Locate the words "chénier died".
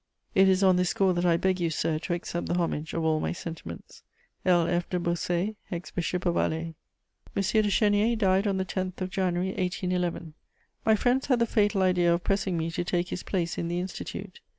7.69-8.47